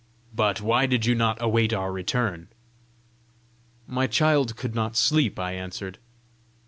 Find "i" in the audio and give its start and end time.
5.37-5.51